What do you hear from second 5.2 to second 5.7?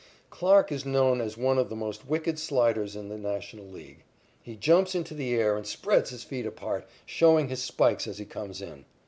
air and